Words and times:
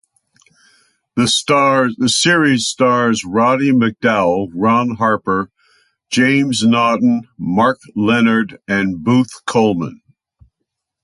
The 1.15 1.27
series 2.07 2.65
stars 2.65 3.23
Roddy 3.23 3.69
McDowall, 3.71 4.49
Ron 4.51 4.95
Harper, 4.95 5.51
James 6.09 6.63
Naughton, 6.65 7.27
Mark 7.37 7.77
Lenard 7.95 8.57
and 8.67 9.03
Booth 9.03 9.45
Colman. 9.45 10.01